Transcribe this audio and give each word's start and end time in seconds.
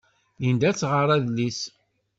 Linda 0.41 0.67
ad 0.69 0.77
tɣer 0.77 1.07
adlis. 1.15 1.59